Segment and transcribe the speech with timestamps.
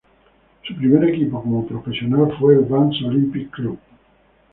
[0.63, 3.77] Su primer equipo como profesional fue el Vannes Olympique Club.